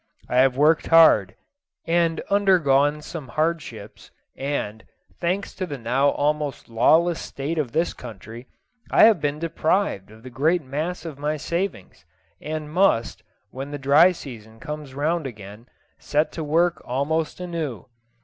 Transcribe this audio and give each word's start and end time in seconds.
I 0.27 0.37
have 0.37 0.57
worked 0.57 0.87
hard, 0.87 1.35
and 1.85 2.21
undergone 2.31 3.03
some 3.03 3.27
hardships, 3.27 4.09
and, 4.35 4.83
thanks 5.19 5.53
to 5.53 5.67
the 5.67 5.77
now 5.77 6.09
almost 6.09 6.69
lawless 6.69 7.21
state 7.21 7.59
of 7.59 7.71
this 7.71 7.93
country, 7.93 8.47
I 8.89 9.03
have 9.03 9.21
been 9.21 9.37
deprived 9.37 10.09
of 10.09 10.23
the 10.23 10.31
great 10.31 10.63
mass 10.63 11.05
of 11.05 11.19
my 11.19 11.37
savings, 11.37 12.03
and 12.41 12.73
must, 12.73 13.21
when 13.51 13.69
the 13.69 13.77
dry 13.77 14.11
season 14.11 14.59
comes 14.59 14.95
round 14.95 15.27
again, 15.27 15.67
set 15.99 16.31
to 16.31 16.43
work 16.43 16.81
almost 16.83 17.39
anew. 17.39 17.85